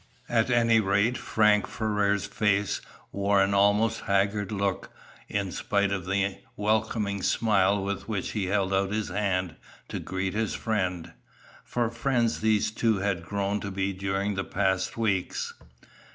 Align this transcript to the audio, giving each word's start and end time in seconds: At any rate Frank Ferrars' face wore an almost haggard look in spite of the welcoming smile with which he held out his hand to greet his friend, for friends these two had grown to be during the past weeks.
At 0.29 0.49
any 0.49 0.79
rate 0.79 1.15
Frank 1.15 1.67
Ferrars' 1.67 2.25
face 2.25 2.81
wore 3.11 3.39
an 3.39 3.53
almost 3.53 3.99
haggard 4.01 4.51
look 4.51 4.89
in 5.29 5.51
spite 5.51 5.91
of 5.91 6.05
the 6.07 6.39
welcoming 6.57 7.21
smile 7.21 7.83
with 7.83 8.07
which 8.09 8.31
he 8.31 8.47
held 8.47 8.73
out 8.73 8.89
his 8.91 9.09
hand 9.09 9.57
to 9.89 9.99
greet 9.99 10.33
his 10.33 10.55
friend, 10.55 11.13
for 11.63 11.87
friends 11.91 12.41
these 12.41 12.71
two 12.71 12.97
had 12.97 13.23
grown 13.27 13.59
to 13.59 13.69
be 13.69 13.93
during 13.93 14.33
the 14.33 14.43
past 14.43 14.97
weeks. 14.97 15.53